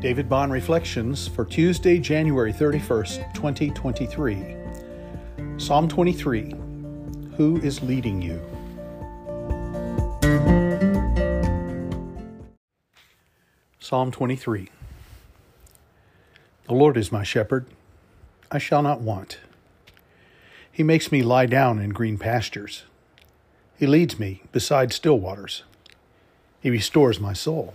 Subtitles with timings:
[0.00, 4.56] David Bond Reflections for Tuesday, January 31st, 2023.
[5.58, 6.54] Psalm 23
[7.36, 8.40] Who is leading you?
[13.78, 14.70] Psalm 23
[16.66, 17.66] The Lord is my shepherd,
[18.50, 19.38] I shall not want.
[20.72, 22.84] He makes me lie down in green pastures.
[23.76, 25.64] He leads me beside still waters.
[26.62, 27.74] He restores my soul.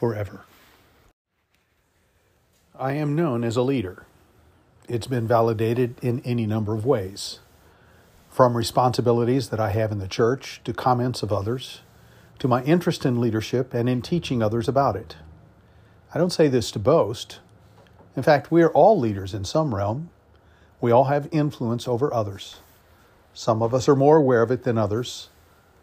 [0.00, 0.46] forever.
[2.74, 4.06] I am known as a leader.
[4.88, 7.40] It's been validated in any number of ways,
[8.30, 11.82] from responsibilities that I have in the church to comments of others,
[12.38, 15.16] to my interest in leadership and in teaching others about it.
[16.14, 17.40] I don't say this to boast.
[18.16, 20.08] In fact, we are all leaders in some realm.
[20.80, 22.60] We all have influence over others.
[23.34, 25.28] Some of us are more aware of it than others.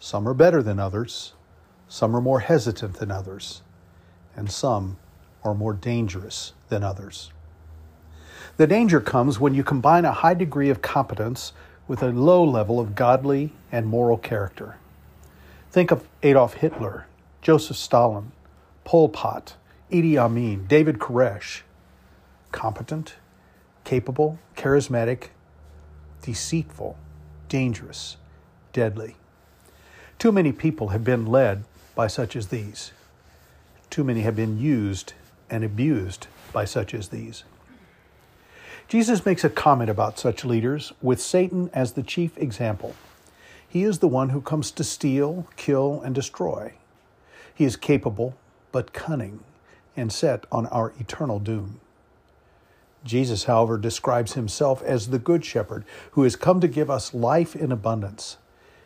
[0.00, 1.34] Some are better than others.
[1.88, 3.60] Some are more hesitant than others
[4.36, 4.96] and some
[5.44, 7.32] are more dangerous than others.
[8.56, 11.52] The danger comes when you combine a high degree of competence
[11.86, 14.76] with a low level of godly and moral character.
[15.70, 17.06] Think of Adolf Hitler,
[17.40, 18.32] Joseph Stalin,
[18.84, 19.54] Pol Pot,
[19.90, 21.62] Idi Amin, David Koresh.
[22.52, 23.16] Competent,
[23.84, 25.28] capable, charismatic,
[26.22, 26.96] deceitful,
[27.48, 28.16] dangerous,
[28.72, 29.16] deadly.
[30.18, 32.92] Too many people have been led by such as these.
[33.90, 35.14] Too many have been used
[35.50, 37.44] and abused by such as these.
[38.88, 42.94] Jesus makes a comment about such leaders with Satan as the chief example.
[43.68, 46.72] He is the one who comes to steal, kill, and destroy.
[47.54, 48.34] He is capable,
[48.72, 49.40] but cunning,
[49.96, 51.80] and set on our eternal doom.
[53.04, 57.54] Jesus, however, describes himself as the Good Shepherd who has come to give us life
[57.54, 58.38] in abundance.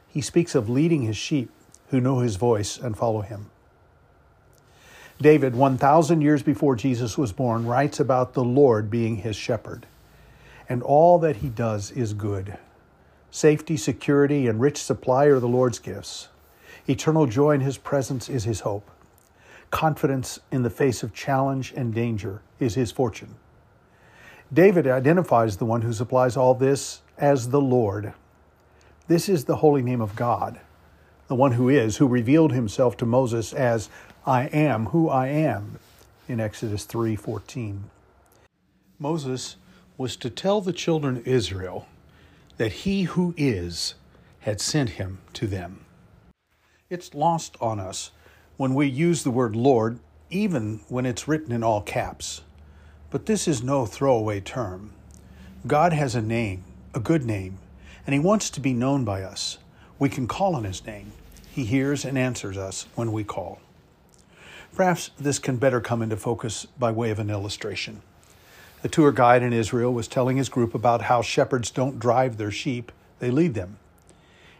[0.08, 1.50] He speaks of leading his sheep
[1.88, 3.50] who know his voice and follow him.
[5.22, 9.86] David, 1,000 years before Jesus was born, writes about the Lord being his shepherd.
[10.68, 12.58] And all that he does is good.
[13.30, 16.28] Safety, security, and rich supply are the Lord's gifts.
[16.88, 18.90] Eternal joy in his presence is his hope.
[19.70, 23.36] Confidence in the face of challenge and danger is his fortune.
[24.52, 28.12] David identifies the one who supplies all this as the Lord.
[29.08, 30.60] This is the holy name of God,
[31.28, 33.88] the one who is, who revealed himself to Moses as
[34.26, 35.80] I am who I am
[36.28, 37.90] in Exodus 3:14.
[39.00, 39.56] Moses
[39.98, 41.86] was to tell the children of Israel
[42.56, 43.94] that he who is
[44.42, 45.84] had sent him to them.
[46.88, 48.12] It's lost on us
[48.56, 49.98] when we use the word Lord
[50.30, 52.42] even when it's written in all caps.
[53.10, 54.92] But this is no throwaway term.
[55.66, 56.62] God has a name,
[56.94, 57.58] a good name,
[58.06, 59.58] and he wants to be known by us.
[59.98, 61.10] We can call on his name.
[61.50, 63.58] He hears and answers us when we call.
[64.74, 68.00] Perhaps this can better come into focus by way of an illustration.
[68.80, 72.50] The tour guide in Israel was telling his group about how shepherds don't drive their
[72.50, 73.78] sheep, they lead them.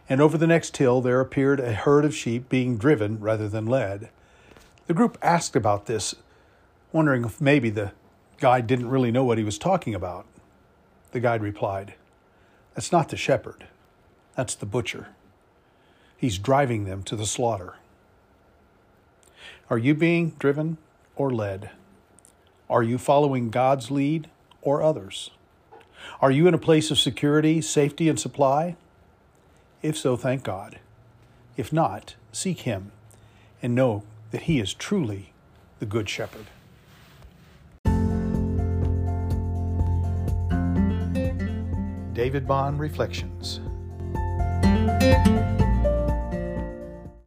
[0.07, 3.65] And over the next hill there appeared a herd of sheep being driven rather than
[3.65, 4.09] led.
[4.87, 6.15] The group asked about this,
[6.91, 7.91] wondering if maybe the
[8.37, 10.25] guide didn't really know what he was talking about.
[11.11, 11.95] The guide replied,
[12.75, 13.67] That's not the shepherd,
[14.35, 15.07] that's the butcher.
[16.15, 17.75] He's driving them to the slaughter.
[19.73, 20.77] Are you being driven
[21.15, 21.71] or led?
[22.69, 24.29] Are you following God's lead
[24.61, 25.31] or others?
[26.21, 28.75] Are you in a place of security, safety, and supply?
[29.81, 30.77] If so, thank God.
[31.57, 32.91] If not, seek Him
[33.63, 35.33] and know that He is truly
[35.79, 36.45] the Good Shepherd.
[42.13, 43.59] David Bond Reflections